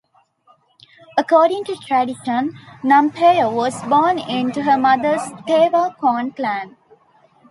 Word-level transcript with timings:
According 1.15 1.65
to 1.65 1.75
tradition, 1.75 2.57
Nampeyo 2.81 3.53
was 3.53 3.83
born 3.83 4.17
into 4.17 4.63
her 4.63 4.75
mother's 4.75 5.21
Tewa 5.45 5.95
Corn 5.95 6.31
clan. 6.31 6.75